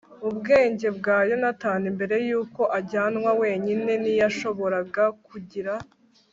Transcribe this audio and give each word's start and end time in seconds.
ubwenge 0.29 0.87
bwa 0.97 1.17
yonatani 1.29 1.85
mbere 1.95 2.15
yuko 2.27 2.61
ajyanwa 2.77 3.31
wenyine. 3.41 3.91
ntiyashoboraga 4.01 5.03
kugira 5.27 5.73